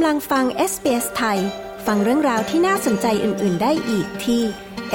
[0.00, 1.38] กำลังฟัง SBS ไทย
[1.86, 4.42] ฟังเรื่องราวที่น่าสนใจอื่น ๆ ได้อีกที่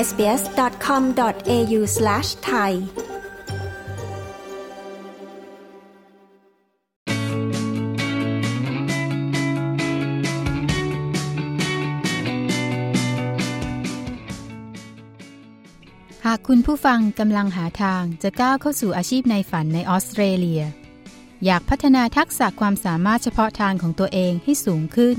[0.07, 2.71] sbs.com.au/thai
[16.25, 20.63] หากคุณผู้ฟังกำลังหาทางจะก้าวเข้าสู่อาชีพในฝันในออสเตรเลีย
[21.45, 25.17] อยากพัฒนาทักษะความสามารถเฉพาะทางของตัวเองให้สูงขึ้น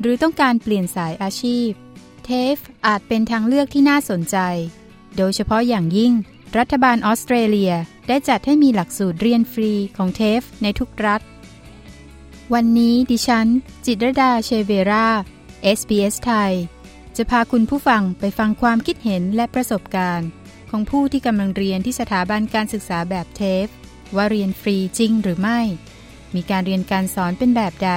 [0.00, 1.68] หรือต้องการเปลี่ยนสายอาชีพ
[2.24, 2.56] เทฟ
[2.86, 4.36] อาจเป็นทางเลือกที่น่าสนใจ
[5.16, 6.12] โดยเฉพาะอย่างยิ่ง
[6.58, 7.72] รัฐบาลออสเตรเลีย
[8.08, 11.20] ได้จัดให้มีหลักสูตรเรียนฟรีของเทฟในทุกรัฐ
[12.54, 13.46] วันนี้ดิฉัน
[13.86, 15.08] จิตรดาเชเวรา
[15.78, 16.52] SBS ไทย
[17.16, 20.28] จะพาคุณผู้ฟังไปฟังความคิดเห็นและประสบการณ์
[20.70, 23.66] ของผู้ที่กำลังเรียนที่สถาบันการศึกษาแบบเทฟ
[24.16, 25.60] ว่าเรียนฟรีจริงหรือไม่
[26.34, 27.90] มีการเรียนการสอนเป็นแบบใด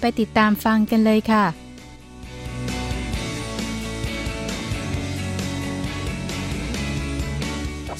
[0.00, 1.44] ไปติดตามฟังกันเลยค่ะ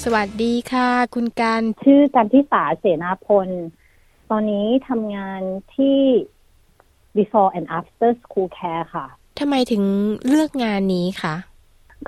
[0.05, 3.49] สวัสดีค่ะ คุณการชื่อกันทิสาเสนาพล
[4.31, 5.41] ตอนนี้ทำงาน
[5.75, 5.99] ที่
[7.17, 9.07] before and after school care ค่ะ
[9.39, 9.83] ทำไมถึง
[10.29, 11.35] เลือกงานนี้คะ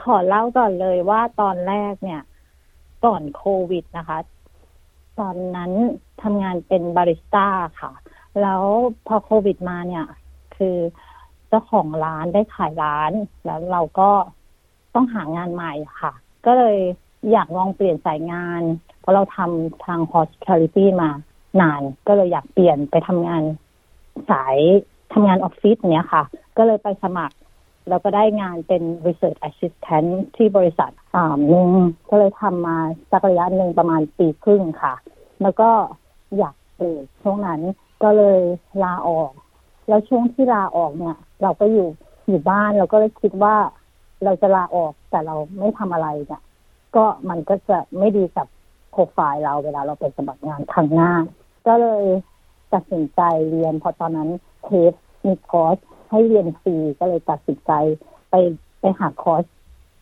[0.03, 2.23] ขอเล่าก่อนเลยว่าตอนแรกเนี่ย
[3.05, 4.19] ก่อนโควิดนะคะ
[5.21, 5.73] ตอนนั้น
[6.23, 7.49] ทำงานเป็นบาริสต้า
[7.81, 7.93] ค่ะ
[8.43, 8.63] แล้ว
[9.07, 10.07] พอโควิดมาเนี่ย
[10.57, 10.77] คือ
[11.49, 13.13] เจ้าของร้านได้ขายร้าน
[13.45, 14.11] แล้วเราก็
[14.95, 16.13] ต้องหางานใหม่ค่ะ
[16.47, 16.79] ก็เลย
[17.33, 18.63] อยากลองเปลี่ยนสายงาน
[19.01, 21.11] เพราะเราทำทาง hospitality มา
[21.61, 23.43] นาน ก็เลยอยากเปลี่ยนไปทำงาน
[24.31, 24.57] สาย
[25.13, 26.23] ทำงานออฟฟิศเนี้ยค่ะ
[26.57, 27.37] ก็เลยไปสมัคร
[27.89, 31.69] แล้วก็ได้งานเป็น research assistant ที่บริษัทอ่าหนึ่ง
[32.11, 32.77] ก็เลยทำมา
[33.11, 34.95] สักระยะหนึ่งประมาณปีครึ่งค่ะ
[35.43, 35.71] แล้วก็
[36.39, 37.61] อยากเปลี่ยนช่วงนั้น
[38.03, 38.41] ก็เลย
[38.85, 39.31] ลาออก
[39.89, 41.89] แล้วช่วงที่ลาออกเนี่ย เราก็อยู่
[42.27, 43.57] อยู่บ้านเราก็เลยคิดว่า
[44.25, 46.43] เราจะลาออกแต่เราไม่ทำอะไรเนี่ย
[46.97, 48.47] ก็มันก็จะไม่ดีกับ
[48.91, 51.13] โปรไฟล์เราเวลาเราไปสมัครงานทางหน้า
[51.67, 52.05] ก็เลย
[52.73, 54.31] ตัดสินใจเรียนเพราะตอนนั้น
[54.65, 54.93] เทส
[55.25, 55.77] มีคอร์ส
[56.11, 57.73] ให้เรียนฟรีก็เลยตัดสินใจ
[58.31, 58.35] ไป
[58.81, 59.45] ไปหาคอร์ส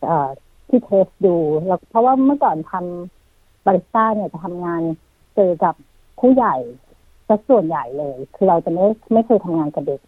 [0.06, 0.30] เอ่อ
[0.68, 1.36] ที่เทสดู
[1.66, 4.82] แล้วเพราะว่าเมื่อก่อนทำบาริสต้าเนี่ยจะทำงาน
[5.36, 5.74] เจอกับ
[6.20, 6.56] ผู้ใหญ่
[7.28, 10.00] ซะส่วนใหญ่เลย คือเราจะไม่ไม่เคยทำงานกับเด็ก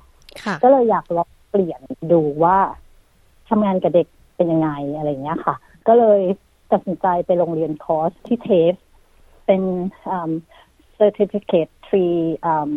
[0.42, 1.80] ค่ะก็เลยอยากลองเปลี่ยน
[2.12, 2.58] ดูว่า
[3.48, 4.06] ทำงานกับเด็ก
[4.36, 5.54] เป็นยังไงอะไรเงี้ยค่ะ
[5.86, 6.20] ก็เลย
[6.72, 8.72] ตัดสินใจไปลงเรียนคอร์สที่ TAFE
[9.46, 9.62] เป็น
[10.10, 10.32] อืม
[10.98, 12.18] certificate free
[12.50, 12.70] um,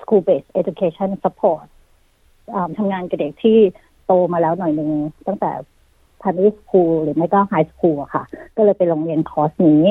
[0.00, 1.66] school based education support
[2.54, 3.58] อ่าทำงานกับเด็กที่
[4.06, 4.90] โตมาแล้วหน่อยหนึ่ง
[5.26, 5.50] ตั้งแต่
[6.20, 8.24] primary school หรือไม่ก็ high school อะค่ะ
[8.56, 9.84] ก็เลยไปลงเรียนคอร์สนี้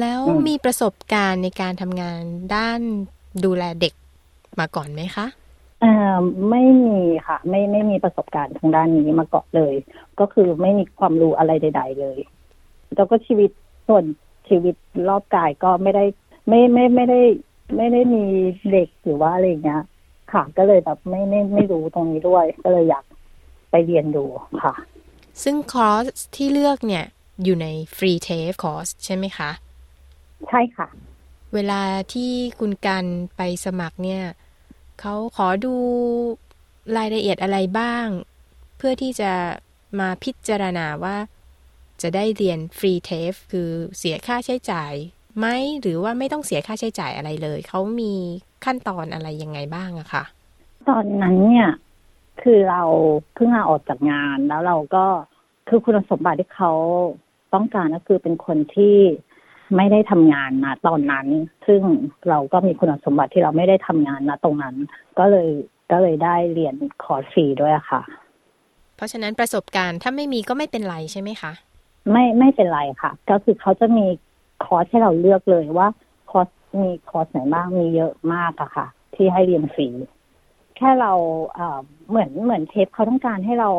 [0.00, 2.20] แล้วอืมมีประสบการณ์ในการทำงาน
[2.54, 2.80] ด้าน
[3.44, 3.94] ดูแลเด็ก
[4.60, 5.26] มาก่อนไหมคะ
[5.80, 6.18] เอ่อ
[6.50, 9.74] ไม่มีค่ะ ไม่ไม่มีประสบการณ์ทางด้านนี้มาก่อนเลย
[10.20, 12.18] ก็คือไม่มีความรู้อะไรใด ๆ เลย
[12.96, 13.50] แล้วก็ชีวิต
[13.88, 14.04] ส่วน
[14.48, 14.74] ชีวิต
[15.08, 16.04] รอบกายก็ไม่ได้
[16.48, 17.20] ไม่ไม่ไม่ได้
[17.76, 18.24] ไม่ได้มี
[18.72, 19.82] เด็กหรือว่าอะไรอย่างเงี้ย
[20.32, 23.04] ค่ะ ก็เลยแบบไม่ไม่ไม่รู้ตรงนี้ด้วย ก็เลยอยาก
[23.70, 24.24] ไปเรียนดู
[24.62, 24.74] ค่ะ
[25.42, 26.04] ซึ่งคอร์ส
[26.36, 27.04] ที่เลือกเนี่ย
[27.44, 27.66] อยู่ใน
[27.96, 29.50] ฟรีเทฟคอร์สใช่ไหมคะ
[30.48, 30.88] ใช่ค่ะ
[31.54, 33.04] เวลาที่คุณกัน
[33.36, 34.22] ไปสมัครเนี่ย
[35.00, 35.74] เขาขอดู
[36.96, 38.06] รายละเอียดอะไรบ้าง
[38.76, 39.32] เพื่อที่จะ
[40.00, 41.16] มาพิจารณาว่า
[42.02, 44.92] จะได้เรียนฟรีเทฟคือเสียค่าใช้จ่าย
[45.38, 45.46] ไหม
[45.80, 48.14] หรือว่าไม่ต้องเสียค่าใช้จ่ายอะไรเลย เขามี
[48.64, 50.24] ขั้นตอนอะไรยังไงบ้างอะค่ะ
[50.88, 51.70] ตอนนั้นเนี่ย
[52.42, 52.82] คือเรา
[53.34, 55.04] เพิ่งลาออกจากงานแล้วเราก็
[55.68, 56.72] คือคุณสมบัติที่เขา
[57.54, 58.96] ต้องการก็คือเป็นคนที่
[59.76, 61.26] ไม่ได้ทำงานนะตอนนั้น
[61.66, 61.82] ซึ่ง
[62.28, 64.74] เราก็มีคุณสมบัติที่เราไม่ได้ทำงานนะตรงนั้น
[65.18, 65.48] ก็เลย
[65.90, 68.02] ก็เลยได้เรียนคอร์สฟรีด้วยอะค่ะ
[68.96, 71.52] เพราะฉะนั้นประสบการณ์ถ้าไม่มีก็ไม่เป็นไรใช่ไหมคะ
[72.10, 74.06] ไม่ไม่เป็นไรค่ะ ก็คือเขาจะมี
[74.64, 76.07] คอร์สให้เราเลือกเลยว่าคอร์ส
[76.80, 79.88] มีคอร์สไหนบ้างมีเยอะมากอะค่ะ ที่ให้เรียนฟรี
[80.76, 81.12] แค่เรา
[81.54, 83.70] เอ่อเหมือนเหมือน TAFE เขาต้องการให้เรา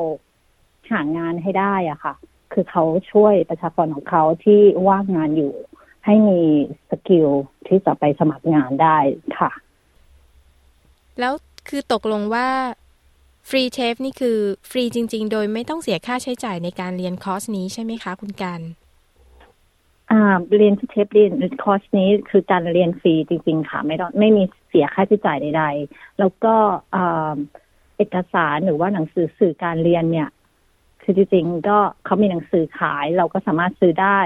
[0.92, 2.14] หางานให้ได้อะค่ะ
[2.54, 5.54] คือเขาช่วยประชากรของเขาที่ว่างงานอยู่
[6.06, 6.42] ให้มี
[6.90, 7.30] skill
[7.68, 8.98] ที่จะไปสมัครงานได้
[9.40, 9.52] ค่ะ
[11.20, 11.34] แล้ว
[11.70, 12.50] คือตกลงว่า
[13.50, 14.38] Free TAFE นี่คือ
[14.70, 18.62] ฟรีจริง ๆ โดยไม่ต้องเสียค่าใช้จ่ายในการเรียนคอร์สนี้ใช่ไหมคะ คุณกัน
[20.12, 21.32] อ่าเรียนที่ TAFE เรียน
[21.64, 26.56] คอร์สนี้คือการเรียนฟรีจริง ๆ ค่ะ ไม่ต้องไม่มีเสียค่าใช้จ่ายใด ๆ แล้วก็
[26.96, 27.34] อ่า
[27.98, 30.30] เอกสารหรือว่าหนังสือสื่อการเรียนเนี่ย
[31.04, 34.20] คือจริงๆก็เขามีหนังสือขาย เราก็สามารถซื้อได้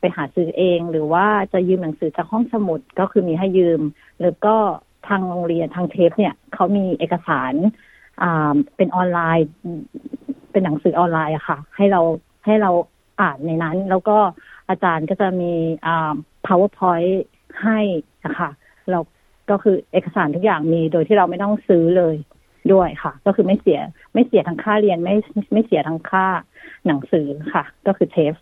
[0.00, 3.80] ไปหาซื้อเอง หรือว่าจะยืมหนังสือจากห้องสมุดก็คือมีให้ยืม
[4.22, 4.54] แล้วก็
[5.08, 7.54] ทางโรงเรียนทางเทปเนี่ยเขามีเอกสาร
[8.22, 9.46] อ่าเป็นออนไลน์
[10.52, 12.00] เป็นหนังสือออนไลน์อะค่ะ ให้เรา
[12.44, 12.70] ให้เรา
[13.20, 14.18] อ่านในนั้น แล้วก็
[14.68, 15.52] อาจารย์ก็จะมี
[16.46, 17.14] powerpoint
[17.62, 17.80] ให้
[18.24, 18.50] นะคะ
[18.90, 18.98] เรา
[19.50, 22.16] ก็คือเอกสารทุกอย่างมีโดยที่เราไม่ต้องซื้อเลย
[22.72, 23.80] ด้วยค่ะ ก็คือไม่เสีย
[24.14, 25.14] ไม่เสียทั้งค่าเรียนไม่
[25.52, 26.26] ไม่เสียทั้งค่า
[26.86, 28.32] หนังสือค่ะ ก็คือเทป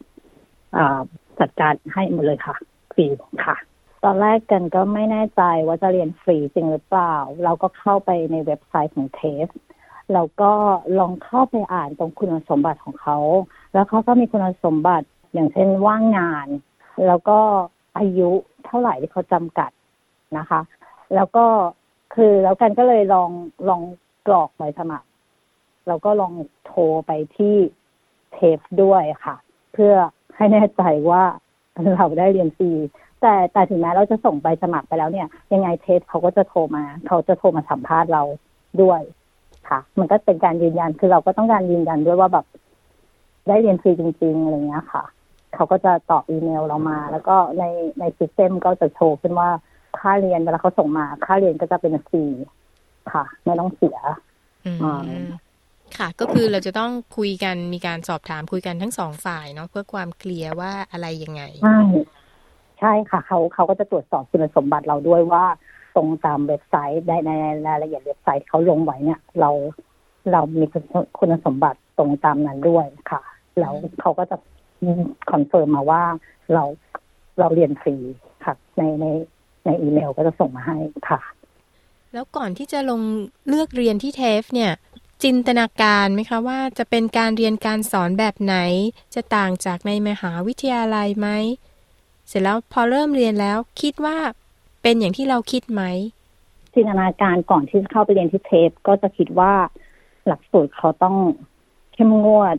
[1.40, 2.54] จัดการให้หมดเลยค่ะ
[2.94, 3.06] ฟรี
[3.46, 3.56] ค่ะ
[4.04, 9.46] ตอนแรกกันก็ไม่แน่ใจว่าจะเรียนฟรีจริงหรือเปล่า เราก็เข้าไปในเว็บไซต์ของเทส
[10.12, 10.52] เราก็
[10.98, 13.18] ลองเข้าไปอ่านตรงคุณสมบัติของเขา
[13.72, 16.48] แล้วเขาก็มีคุณสมบัติ อย่างเช่นว่างงาน
[17.06, 17.38] แล้วก็
[17.98, 18.30] อายุ
[18.66, 19.70] เท่าไหร่ที่เขาจำกัด
[20.38, 20.60] นะคะ
[21.14, 21.46] แล้วก็
[22.14, 23.30] คือแล้วกันก็เลยลอง
[23.68, 23.82] ลอง
[24.26, 25.08] กรอกใบสมัคร
[25.88, 26.32] แล้วก็ลอง
[26.66, 27.54] โทรไปที่
[28.32, 29.36] เทปด้วยค่ะ
[29.72, 29.94] เพื่อ
[30.36, 31.22] ให้แน่ใจว่า
[31.94, 32.70] เราได้เรียนฟรี
[33.20, 38.22] แต่แต่ถึงแม้เราจะส่งใบสมัครไปแล้วเนี่ย ยังไงเทสเขาก็จะโทรมา เขาจะโทรมาสัมภาษณ์เรา
[38.82, 39.00] ด้วย
[39.68, 42.46] ค่ะ มันก็เป็นการยืนยันคือเราก็ต้องการยืนยันด้วยว่าแบบ
[43.48, 45.04] ได้เรียนฟรีจริงๆอะไรเงี้ยค่ะ
[45.54, 47.64] เขาก็จะตอบอีเมลเรามา แล้วก็ใน
[47.98, 49.50] ในซิสเต็มก็จะโชว์ขึ้นว่า
[49.98, 52.24] ค่าเรียนเวลาเขาส่งมา ค่าเรียนก็จะเป็นฟรี
[53.12, 53.98] ค่ะ ไม่ต้องเสีย
[55.98, 61.78] ค่ะ ก็คือเราจะต้องคุยกันมีการสอบถามคุยกันทั้งสองฝ่ายเนาะเพื่อความเคลียร์ว่าอะไรยังไงใช่
[62.80, 65.44] ใช่ค่ะ เขาเขาก็จะตรวจสอบคุณสมบัติเราด้วยว่า
[65.96, 67.30] ตรงตามเว็บไซต์ในใน
[67.66, 69.50] รายละเอียดเว็บไซต์เขาลงไว้เนี่ย เรา
[70.32, 70.64] เรามี
[71.18, 73.22] คุณสมบัติตรงตามนั้นด้วยค่ะ
[73.58, 74.36] แล้วเขาก็จะ
[75.30, 76.02] confirm มาว่า
[76.52, 76.64] เรา
[77.38, 77.96] เราเรียนฟรี
[78.44, 79.06] ค่ะในใน
[79.64, 80.76] ในอีเมลก็จะส่งมาให้
[81.08, 81.20] ค่ะ
[82.12, 83.00] แล้วก่อนที่จะลง
[83.48, 84.72] เลือกเรียนที่ TAFE เนี่ย
[85.22, 88.56] จินตนาการไหมคะว่าจะเป็นการเรียนการสอนแบบไหน
[89.14, 91.28] จะต่างจากในมหาวิทยาลัยไหม
[92.28, 94.16] เสร็จแล้วพอเริ่มเรียนแล้วคิดว่า
[94.82, 95.82] เป็นอย่างที่เราคิดไหม
[96.74, 99.52] จินตนาการก่อนที่จะเข้าไปเรียนที่เทปก็จะคิดว่า
[100.26, 101.16] หลักสูตรเขาต้อง
[101.94, 102.56] เข้มงวด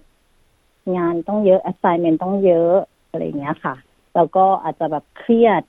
[0.98, 2.76] งานต้องเยอะ assignment ต้องเยอะ
[3.10, 3.76] อะไรเงี้ยค่ะ
[4.16, 5.64] แล้วก็อาจจะแบบเครียด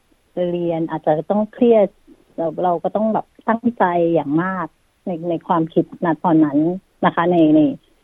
[0.51, 1.89] เรียนอาจจะต้องเครียด
[2.37, 3.85] เราเราก็ต้องแบบตั้งใจ
[4.15, 4.67] อย่างมาก
[5.07, 6.59] ในในความคิดณตอนนั้น
[7.07, 7.61] นะคะ ในใน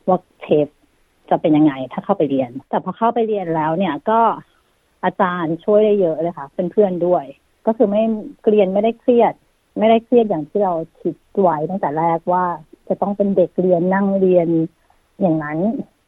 [0.09, 0.67] ว่าเทป
[1.31, 4.21] จะเป็นยังไงถ้าเข้าไปเรียน แต่พอเข้าไปเรียนแล้วเนี่ยก็
[5.05, 7.25] อาจารย์ช่วยได้เยอะเลยค่ะเป็นเพื่อนด้วย
[7.67, 8.03] ก็คือไม่
[8.49, 9.35] เรียนไม่ได้เครียด
[9.79, 12.45] ไม่ได้เครียดอย่างที่เราคิดไว้ตั้งแต่แรกว่า
[12.89, 14.49] จะต้องเป็นเด็กเรียนนั่งเรียน
[15.21, 15.59] อย่างนั้น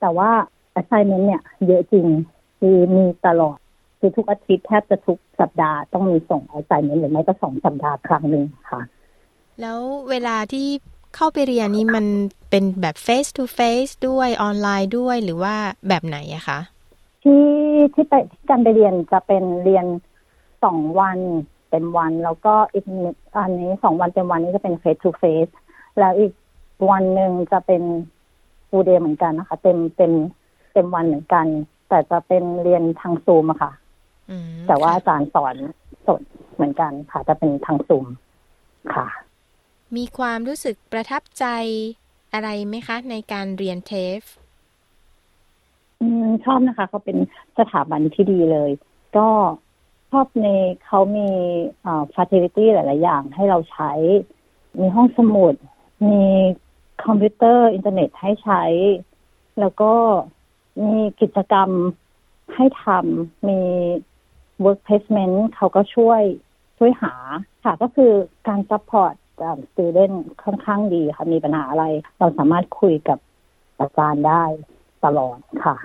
[0.00, 0.30] แต่ว่า
[0.80, 2.06] assignment เนี่ย เยอะจริง
[2.58, 3.58] คือมีตลอด
[3.98, 8.80] คือทุกอาทิตย์แทบจะทุกสัปดาห์ต้องมีส่ง assignment หรือไม่ก็สองสัปดาห์ครั้งหนึ่งค่ะ
[9.60, 9.80] แล้ว
[10.10, 10.66] เวลาที่
[11.16, 12.06] เข้าไปเรียนนี้มัน
[12.50, 15.54] เป็นแบบ face to face ด้วยออนไลน์ด้วยหรือว่า
[15.88, 16.58] แบบไหนอะคะ
[17.22, 17.44] ที่
[17.94, 19.86] ที่ไปที่การไปเรียนจะเป็นเรียน
[20.64, 21.18] สองวัน
[21.70, 22.84] เต็มวัน แล้วก็อีก
[23.36, 25.52] อันนี้สองวันเต็มวันนี้จะเป็น face to face
[25.98, 26.32] แล้วอีก
[26.90, 27.82] วันหนึ่งจะเป็น
[28.68, 30.12] ฟูเดย์เหมือนกันนะคะ เต็มเต็ม
[30.74, 31.46] เต็มวันเหมือนกัน
[31.88, 33.72] แต่จะเป็นเรียนทางซูมอะค่ะ
[34.66, 35.54] แต่ว่าอาจารย์สอน
[36.06, 36.20] สด
[36.54, 38.06] เหมือนกันค่ะ จะเป็นทางซูม
[38.94, 39.06] ค่ะ
[39.96, 41.46] มีความรู้สึกประทับใจ
[42.32, 44.20] อะไรไหมคะ ในการเรียน TAFE
[46.44, 47.18] ชอบนะคะเขาเป็น
[47.58, 48.70] สถาบันที่ดีเลย
[49.16, 49.28] ก็
[50.10, 50.46] ชอบใน
[50.84, 51.28] เขามี
[51.84, 53.92] อ่า facility หลาย ๆ อย่างให้เราใช้
[54.80, 55.54] มีห้องสมุด
[56.08, 56.22] มี
[57.04, 58.62] คอมพิวเตอร์อินเทอร์เน็ตให้ใช้
[59.60, 59.92] แล้วก็
[60.82, 61.70] มีกิจกรรม
[62.54, 63.60] ให้ทำมี
[64.64, 66.22] work placement เขาก็ช่วย
[66.78, 67.14] ช่วยหา
[67.64, 68.12] ค่ะก็คือ
[68.48, 69.14] การ support
[69.70, 70.12] สตูเดน
[70.44, 71.84] ค่อนข้างดีค่ะ มีปัญหาอะไร
[72.18, 73.18] เราสามารถคุยกับ
[73.78, 74.44] อาจารย์ได้
[75.04, 75.76] ตลอดค่ะ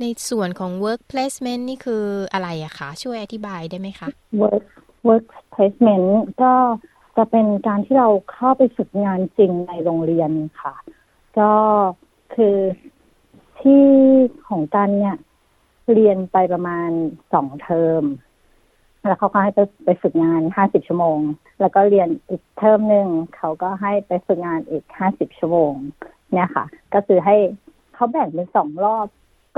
[0.00, 4.08] ในส่วนของ work placement นี่คืออะไรอะคะ ช่วยอธิบายได้ไหมคะ
[4.42, 4.66] work
[5.08, 6.06] work placement
[6.42, 6.54] ก็
[7.16, 10.74] จะเป็นการที่เราเข้าไปฝึกงานจริงในโรงเรียนค่ะ
[11.38, 11.52] ก็
[12.34, 12.56] คือ
[13.60, 13.84] ที่
[14.48, 15.16] ของกันเนี่ย
[15.92, 16.90] เรียนไปประมาณ
[17.32, 18.02] สองเทอม
[19.06, 21.18] แล้วเขาก็ให้ไปไปฝึกงานห้าสิบชั่วโมง
[21.60, 25.72] แล้วก็เรียนอีกเทอมหนึ่งเขาก็ให้ไปฝึกงานอีกห้าสิบชั่วโมง
[26.32, 27.36] เนี่ยค่ะ ก็คือให้
[27.94, 29.06] เขาแบ่งเป็นสองรอบ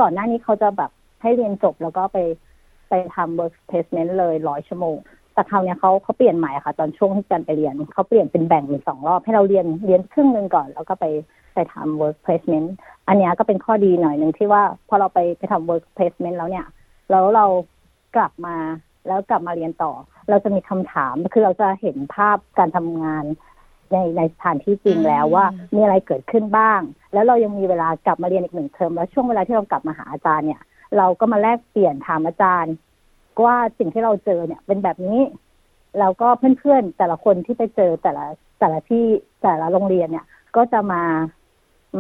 [0.01, 0.91] ก่อนหน้านี้เขาจะแบบ
[1.23, 2.19] ให้เรียนจบแล้วก็ไป
[2.89, 4.97] ไปทำ work placement เลยร้อยชั่วโมง
[5.35, 11.07] แต่คราวนี้เขาเขาเปลี่ยนใหม่ค่ะ ตอนช่วงที่การไปเรียนเขาเปลี่ยนเป็นแบ่งเป็นสองรอบให้เราเรียนเรียนครึ่งหนึ่งก่อน แล้วก็ไป
[11.55, 12.69] ไปทำ work placement
[13.09, 16.67] อันนี้ก็เป็นข้อดีหน่อยหนึ่งที่ว่าพอเราไปไปทำ work placement แล้วเนี่ย
[17.11, 17.47] แล้วเรา
[18.17, 18.57] กลับมา
[19.07, 19.93] แล้วกลับมาเรียนต่อ
[20.31, 23.25] เราจะมีคำถามคือเราจะเห็นภาพการทำงาน
[23.93, 26.81] ในในสถานที่จริงแล้วว่ามีอะไรเกิดขึ้นบ้าง
[27.13, 30.61] แล้วเรายังมีเวลากลับมาเรียนอีกหนึ่งเทอมแล้วช่วงเวลาที่เรากลับมาหาอาจารย์เนี่ย
[30.97, 32.75] เราก็มาแลกเปลี่ยนถามอาจารย์
[33.45, 35.21] ว่าสิ่งที่เราเจอเนี่ยเป็นแบบนี้
[35.99, 36.29] แล้วก็
[36.59, 38.25] เพื่อนๆแต่ละคนที่ไปเจอแต่ละ
[38.61, 39.05] แต่ละที่
[39.43, 40.27] แต่ละโรงเรียนเนี่ย
[40.57, 41.03] ก็จะมา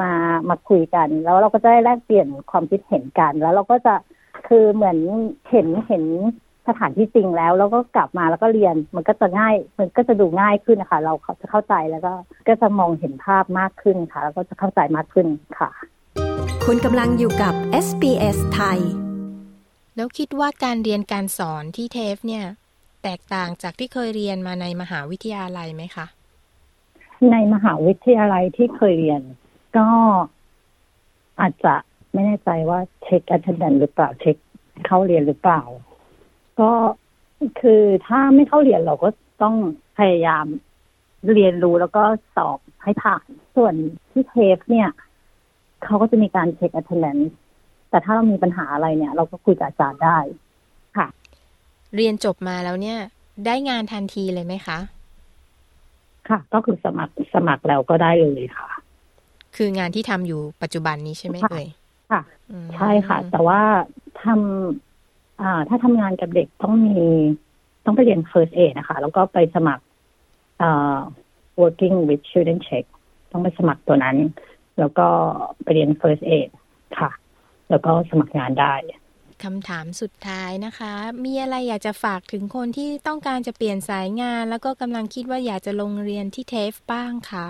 [0.00, 0.12] มา
[0.48, 3.94] มาคุยกัน แล้วเราก็จะได้แลกเปลี่ยนความคิดเห็นกัน แล้วเราก็จะ
[4.48, 4.98] คือเหมือน
[5.50, 6.04] เห็นเห็น
[6.68, 12.12] สถานที่จริงแล้ว แล้วก็กลับมาแล้วก็เรียนมันก็จะง่าย มันก็จะดูง่ายขึ้นนะคะ เราจะเข้าใจแล้วก็
[12.48, 15.26] ก็จะมองเห็นภาพมากขึ้นค่ะ แล้วก็จะเข้าใจมากขึ้น
[15.58, 15.70] ค่ะ
[16.66, 17.54] คุณกำลังอยู่กับ
[17.86, 18.80] SBS ไทย
[19.96, 22.44] แล้วคิดว่าการเรียนการสอนที่เทฟเนี่ย
[23.02, 26.06] แตกต่างจากที่เคยเรียนมาในมหาวิทยาลัยไหมคะ
[27.30, 29.22] ในมหาวิทยาลัยที่เคยเรียน
[29.76, 29.88] ก็
[31.40, 31.74] อาจจะ
[32.12, 34.36] ไม่แน่ใจว่าเช็ค attendance หรือเปล่าเช็ค
[34.86, 35.62] เข้าเรียนหรือเปล่า
[36.60, 36.72] ก็
[37.60, 39.08] คือถ้าไม่เข้าเรียนเราก็
[39.42, 39.56] ต้อง
[39.98, 40.46] พยายาม
[41.32, 42.02] เรียนรู้แล้วก็
[42.36, 43.24] สอบให้ผ่าน
[43.56, 43.74] ส่วน
[44.10, 44.88] ที่เทฟเนี่ย
[45.84, 47.26] เขาก็จะมีการเช็ค attendance
[47.90, 50.18] แต่ถ้าเรามีปัญหาอะไรเนี่ย เราก็คุยกับอาจารย์ได้
[50.96, 51.06] ค่ะ
[51.96, 52.98] เรียนจบมาแล้วเนี่ย
[53.46, 54.78] ได้งานทันทีเลยไหมคะ
[56.28, 58.68] ค่ะ ก็คือสมัครสมัครแล้วก็ได้เลยค่ะ
[59.56, 61.66] คืองานที่ทำอยู่ปัจจุบันนี้ใช่ไหมค่ะเอ่ย
[62.10, 63.60] ค่ะอืมใช่ค่ะ แต่ว่า
[64.22, 67.00] ทำอ่า ถ้าทำงานกับเด็กต้องมี
[67.84, 69.84] ต้องไปเรียน first aid นะคะ แล้วก็ไปสมัคร
[70.62, 70.98] อ่า
[71.60, 72.84] working with children check
[73.32, 74.16] ต้องไปสมัครตัวนั้น
[74.78, 75.06] แล้วก็
[75.62, 76.48] ไปเรียน first aid
[76.98, 77.10] ค่ะ
[77.70, 78.74] แล้วก็สมัครงานได้
[79.44, 80.92] คำถามสุดท้ายนะคะ
[81.24, 87.48] มีอะไรอยากจะฝากถึงคนที่ต้องการจะเปลี่ยนสายงาน แล้วก็กำลังคิดว่าอยากจะลงเรียนที่เทฟบ้างคะ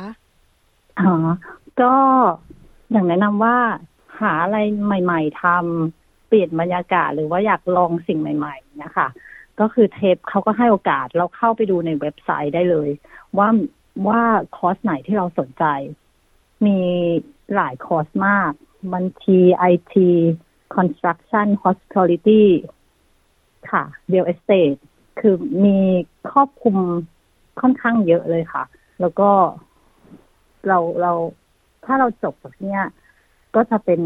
[1.01, 1.13] อ๋อ
[1.81, 1.95] ก็
[2.91, 3.57] อย่างแนะนำว่า
[4.21, 9.09] หาอะไรใหม่ ๆทำเปลี่ยนบรรยากาศหรือว่าอยากลองสิ่งใหม่ ๆ นะคะ
[9.61, 12.89] ก็คือเทปเขาก็ให้โอกาสเราเข้าไปดูในเว็บไซต์ได้เลย
[13.39, 13.49] ว่า
[14.09, 14.23] ว่า
[14.57, 15.65] คอร์สไหนที่เราสนใจ
[16.67, 16.79] มี
[17.55, 18.53] หลายคอร์สมาก
[18.95, 20.11] บัญชีไอที
[20.77, 22.45] construction hospitality
[23.71, 24.79] ค่ะ real estate
[25.21, 25.35] คือ
[25.65, 25.79] มี
[26.31, 26.77] ครอบคลุม
[27.61, 28.65] ค่อนข้างเยอะเลยค่ะ
[29.01, 29.31] แล้วก็
[30.69, 31.13] เราเรา
[31.91, 32.83] ถ้าเราจบจากเนี้ย
[33.55, 34.01] ก็จะเป็น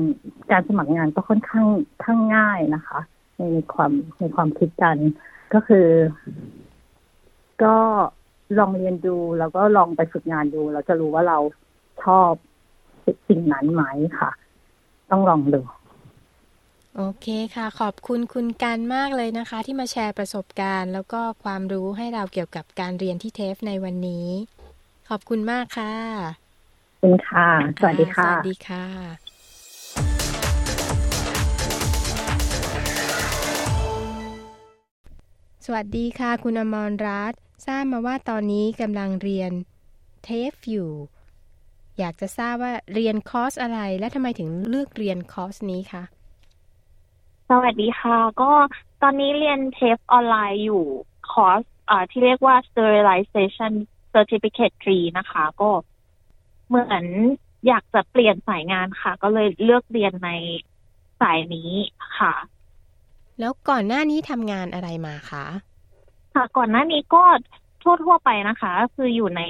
[0.50, 1.66] การสมัครงานก็ค่อนข้าง
[2.04, 3.00] ข้างง่ายนะคะ
[3.38, 3.42] ใน
[3.74, 4.96] ความในความคิดกัน
[5.54, 5.86] ก็คือ
[7.62, 7.76] ก็
[8.58, 11.38] ลองเรียนดูแล้วก็ลองไปฝึกงานดู เราจะรู้ว่าเรา
[12.04, 12.32] ชอบ
[13.28, 13.82] สิ่งนั้นไหม
[14.18, 14.30] ค่ะ
[15.10, 15.60] ต้องลองดู
[16.96, 17.26] โอเค
[17.56, 24.26] ค่ะ ขอบคุณคุณกันมากเลยนะคะ ที่มาแชร์ประสบการณ์ แล้วก็ความรู้ให้เราเกี่ยวกับการเรียนที่เทฟในวันนี้
[25.08, 26.43] ขอบคุณมากค่ะ
[27.06, 28.84] คุณค่ะ สวัสดีค่ะ สวัสดีค่ะ
[35.64, 39.52] สวัสดีค่ะ คุณอมรรัตน์ทราบมาว่าตอนนี้กำลังเรียน
[40.24, 40.90] TAFE อยู่
[41.98, 46.04] อยากจะทราบว่าเรียนคอร์สอะไร และทำไมถึงเลือกเรียนคอร์สนี้คะ
[47.50, 48.52] สวัสดีค่ะ ก็
[49.02, 50.84] ตอนนี้เรียน TAFE ออนไลน์อยู่
[51.30, 53.72] คอร์สอ่าที่เรียกว่า sterilization
[54.14, 55.70] certificate 3 นะคะ ก็
[56.68, 57.04] เหมือน
[57.66, 60.30] อยากจะเปลี่ยนสายงานค่ะ ก็เลยเลือกเรียนใน
[61.20, 61.72] สายนี้
[62.18, 62.34] ค่ะ
[63.40, 65.46] แล้วก่อนหน้านี้ทำงานอะไรมาคะ
[66.34, 67.24] ค่ะก่อนหน้านี้ก็
[67.82, 69.42] ทั่วๆไปนะคะก็คืออยู่ใน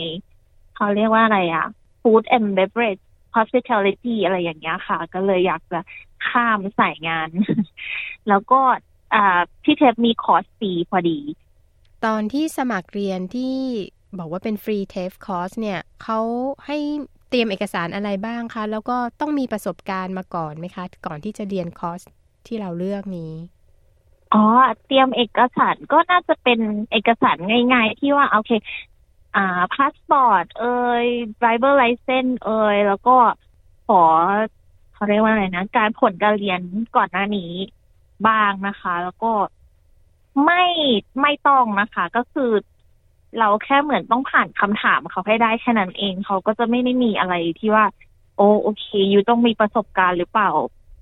[0.74, 1.66] เขาเรียกว่าอะไรอะ
[2.02, 3.02] food and beverage
[3.36, 5.80] hospitality อะไรอย่างเงี้ยค่ะ ก็เลยอยากจะ
[6.28, 7.28] ข้ามสายงาน
[8.28, 8.60] แล้วก็
[9.14, 11.18] อ่าพี่เทปมีคอร์สฟรีพอดี
[12.06, 13.56] ตอนที่สมัครเรียนที่
[14.18, 16.18] บอกว่าเป็น Free TAFE คอร์สเนี่ยเขา
[16.66, 16.78] ให้
[17.28, 22.00] เตรียมเอกสารอะไรบ้างคะ แล้วก็ต้องมีประสบการณ์มาก่อนไหมคะ ก่อนที่จะเรียนคอร์ส
[22.46, 23.32] ที่เราเลือกนี้
[24.30, 24.38] อ๋อ
[24.84, 27.36] เตรียมเอกสารก็น่าจะเป็นเอกสาร
[27.72, 28.50] ง่าย ๆ ที่ว่าโอเค
[29.34, 29.40] อ่า
[29.72, 30.64] พาสปอร์ตเอ่
[31.04, 31.04] ย
[31.40, 33.10] driver license เอ่ย แล้วก็
[33.86, 33.94] ขอ
[34.92, 36.60] เขาเรียกว่าอะไรนะ การผลการเรียน
[36.94, 37.40] ก่อนหน้านี้
[38.26, 39.26] บ้างนะคะ แล้วก็
[40.44, 40.62] ไม่
[41.20, 42.50] ไม่ต้องนะคะ ก็คือ
[43.38, 47.84] เราแค่เหมือนต้องผ่านคำถามเขาให้ได้แค่นั้นเองเขาก็จะไม่ได้มีอะไรที่ว่า
[48.36, 50.50] โอโอเค you ต้องมีประสบการณ์หรือเปล่า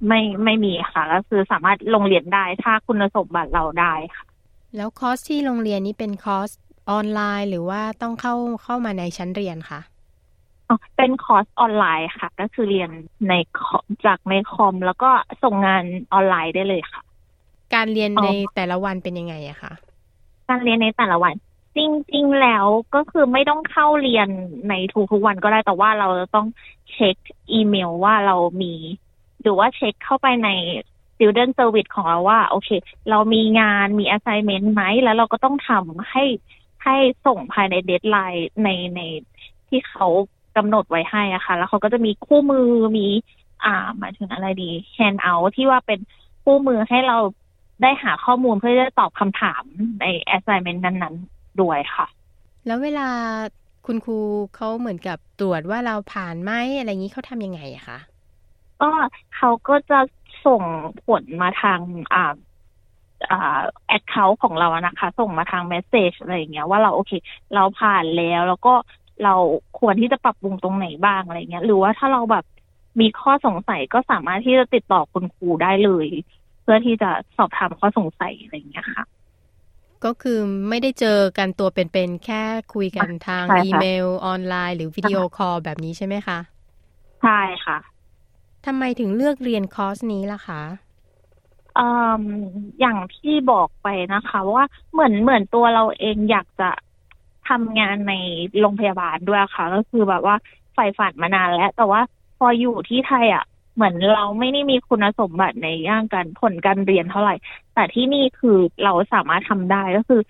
[0.06, 4.24] ไม่ไม่มีค่ะก็คือสามารถลงเรียนได้ถ้าคุณสมบัติเราได้ค่ะ
[4.76, 6.50] แล้วคอร์สที่โรงเรียนนี้เป็นคอร์ส
[6.90, 9.80] ออนไลน์ หรือว่าต้องเข้าเข้ามาในชั้นเรียนคะ
[10.68, 12.90] อ๋อเป็นคอร์สออนไลน์ค่ะ ก็คือเรียน
[13.28, 15.10] ในคอมจากในคอมแล้วก็
[15.42, 17.02] ส่งงานออนไลน์ได้เลยค่ะ
[17.74, 19.72] การเรียนอ๋อในแต่ละวันเป็นยังไงอะคะ
[20.48, 21.34] การเรียนในแต่ละวัน
[21.76, 24.28] จริง ๆ แล้วก็คือไม่ต้องเข้าเรียน
[24.68, 24.74] ใน
[25.10, 26.46] ทุกๆวันก็ได้แต่ว่าเราจะต้อง
[26.92, 27.16] เช็ค
[27.52, 28.74] อีเมลว่าเรามี
[29.42, 30.48] หรือว่าเช็คเข้าไปใน
[31.14, 32.68] student service ของเราว่า โอเค
[33.10, 36.24] เรามีงานมี assignment ไหม แล้วเราก็ต้องทำให้
[36.84, 39.00] ให้ส่งภายใน deadline ในใน
[39.68, 40.06] ที่เขา
[40.56, 43.06] กำหนดไว้ให้อะค่ะ แล้วเขาก็จะมีคู่มือมี
[43.64, 46.00] อ่าหมายถึงอะไรดี hand out ที่ว่าเป็น
[46.44, 47.18] คู่มือให้เรา
[47.82, 49.62] ได้หาข้อมูลเพื่อจะตอบคำถาม
[50.00, 50.04] ใน
[50.36, 51.16] assignment นั้น
[51.60, 52.06] ด้วยค่ะ
[52.66, 53.02] แล้วเวลา
[53.86, 54.12] คุณครู
[54.52, 57.98] เขาเหมือนกับตรวจว่าเราผ่านไหมอะไรอย่างนี้เขาทำยังไงอะคะ
[58.80, 58.86] ก็
[59.32, 59.94] เขาก็จะ
[60.44, 60.64] ส่ง
[61.04, 61.80] ผลมาทาง
[62.12, 62.20] อ่า
[63.30, 63.36] อ่า
[63.86, 67.12] แอดเคาท์ของเราอะนะคะ ส่งมาทาง message อะไรอย่างเงี้ยว่าเราโอเค
[67.54, 68.70] เราผ่านแล้วแล้วก็
[69.20, 69.30] เรา
[69.74, 72.44] ควรที่จะปรับปรุงตรงไหนบ้างอะไรเงี้ย หรือว่าถ้าเราแบบ
[73.00, 76.08] มีข้อสงสัยก็สามารถที่จะติดต่อคุณครูได้เลย
[76.62, 77.06] เพื่อที่จะ
[77.36, 79.04] สอบถามข้อสงสัยอะไรอย่างเงี้ยค่ะ
[80.04, 82.42] ก็คือไม่ได้เจอกันตัวเป็นๆแค่
[82.74, 86.38] คุยกันทางใช่ค่ะอีเมลออนไลน์ หรือ video call แบบนี้ใช่ไหมคะ
[87.20, 87.30] ใช่
[87.64, 87.76] ค่ะ
[88.66, 90.62] ทำไมถึงเลือกเรียนคอร์สนี้ล่ะคะ
[91.76, 91.80] อื
[92.20, 92.22] ม
[92.80, 96.64] อย่างที่บอกไปนะคะ ว่าเหมือนเหมือนตัวเราเองอยากจะ
[97.44, 98.12] ทำงานใน
[98.58, 100.36] โรงพยาบาลด้วยค่ะ ก็คือแบบว่า
[100.74, 102.00] ใฝ่ฝันมานานแล้ว แต่ว่า
[102.38, 103.42] พออยู่ที่ไทยอะ
[103.74, 107.34] เหมือนเราไม่ได้มีคุณสมบัติในย่างการผลการเรียนเท่าไหร่
[107.74, 110.20] แต่ที่นี่คือเราสามารถทำได้ก็คือ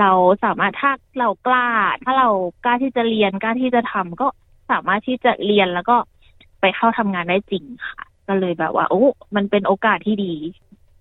[0.00, 0.10] เรา
[0.44, 1.68] สามารถถ้าเรากล้า
[2.04, 2.28] ถ้าเรา
[2.64, 4.26] กล้าที่จะเรียนกล้าที่จะทำก็
[4.70, 5.96] สามารถที่จะเรียนแล้วก็
[6.60, 9.02] ไปเข้าทำงานได้จริงค่ะ ก็เลยแบบว่าโอ้
[9.36, 10.34] มันเป็นโอกาสที่ดี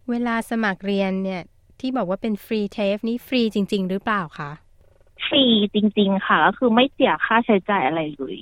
[0.09, 1.41] เวลาสมัครเรียนเนี่ย
[1.79, 4.51] ที่บอกว่าเป็น Free TAFE นี่ฟรีจริง ๆ หรือเปล่าคะ
[5.25, 5.43] ฟรี
[5.75, 8.37] จริง ๆ ค่ะก็คือไม่เสียค่าใช้จ่ายอะไรเลย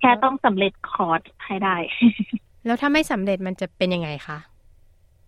[0.00, 1.76] แค่ต้องสำเร็จคอร์สให้ได้
[2.66, 4.38] แล้วถ้าไม่สำเร็จมันจะเป็นยังไงคะ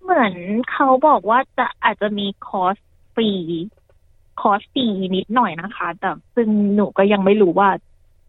[0.02, 0.34] เหมือน
[0.72, 2.76] เขาบอกว่าจะอาจจะมีคอร์ส
[3.14, 3.30] ฟรี
[4.40, 4.86] คอร์สฟรี
[5.16, 7.68] นิดหน่อยนะคะ แต่ซึ่งหนูก็ยังไม่รู้ว่า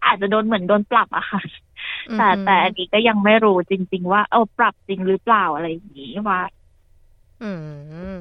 [0.05, 1.41] อาจจะโดนเหมือนโดนปรับอะค่ะ
[2.17, 6.41] แต่อือฮึแต่อันนี้ก็ยังไม่รู้จริง ๆ ว่าเออปรับจริงหรือเปล่าอะไรอย่างนี้ว่า
[7.43, 7.51] อื
[8.11, 8.13] ม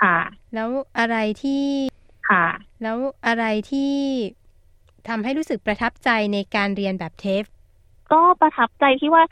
[0.00, 0.16] ค่ะ
[0.54, 1.64] แล้วอะไรที่
[2.30, 2.44] ค่ะ
[2.82, 3.92] แล้วอะไรที่
[5.08, 7.44] ทำให้รู้สึกประทับใจในการเรียนแบบ TAFE
[8.12, 9.24] ก็ประทับใจที่ว่า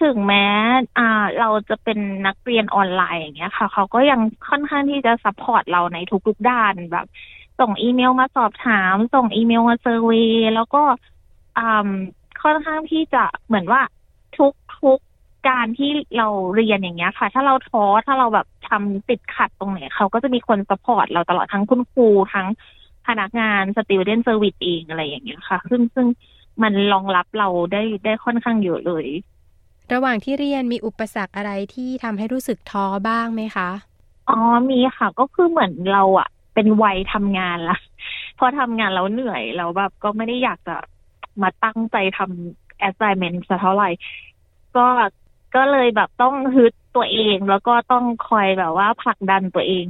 [0.00, 0.46] ถึงแม้
[0.98, 7.06] อ่าเราจะเป็นนักเรียนออนไลน์อย่างเงี้ยค่ะ เขาก็ยังค่อนข้างที่จะ support เราในทุกๆด้านแบบ
[7.60, 10.82] ส่งอีเมลมาสอบถาม ส่งอีเมลมา survey แล้วก็
[11.58, 11.88] อ่า
[12.42, 13.80] ค่อนข้างที่จะเหมือนว่า
[14.38, 14.98] ทุกทุก
[15.48, 22.46] การที่เราเรียนอย่างเงี้ยค่ะ ถ้าเราท้อถ้าเราแบบทำติดขัดตรงไหนเขาก็จะมีคน support เราตลอดทั้งคุณครูทั้ง
[23.08, 26.06] พนักงาน student service เองอะไรอย่างเงี้ยค่ะ ซึ่งซึ่ง
[26.62, 29.06] มันรองรับเราได้ได้ค่อนข้างเยอะเลย
[29.92, 33.70] ระหว่างที่เรียนมีอุปสรรคอะไรที่ทำให้รู้สึกท้อบ้างไหมคะ
[34.28, 34.38] อ๋อ
[34.70, 37.78] มีค่ะ ก็คือเหมือนเราอะเป็นวัยทำงานละ
[38.38, 40.76] พอทำงานแล้วเหนื่อยแล้วแบบก็ไม่ได้อยากจะ
[41.42, 43.90] มาตั้งใจทำ assignment สักเท่าไหร่
[44.76, 44.86] ก็
[45.56, 49.86] ก็เลยแบบต้องฮึดตัวเองแล้วก็ต้องคอยแบบว่าผลักดันตัวเอง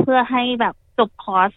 [0.00, 1.50] เพื่อให้แบบจบคอร์ส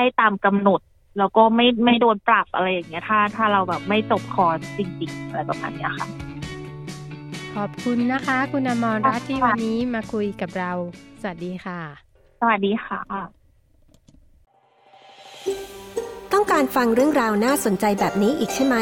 [0.00, 0.80] ให้ตามกำหนด
[1.18, 6.08] แล้วก็ไม่ไม่โดนปรับอะไรอย่างเงี้ยถ้าถ้าเราแบบไม่จบคอร์สจริงๆอะไรประมาณเนี้ยค่ะ
[7.54, 10.72] ขอบคุณนะคะ คุณอมรรัตน์ที่วันนี้มาคุยกับเรา
[11.20, 11.80] สวัสดีค่ะ
[12.40, 13.00] สวัสดีค่ะ
[16.32, 18.76] ต้องการฟังเรื่องราวน่าสนใจแบบนี้อีกใช่ไหม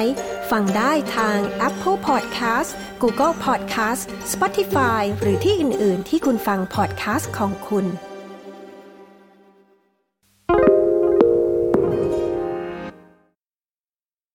[0.50, 2.70] ฟังได้ทาง Apple Podcast
[3.02, 4.02] Google Podcast
[4.32, 7.86] Spotify หรือที่อื่น ๆ ที่คุณฟัง podcast ของคุณ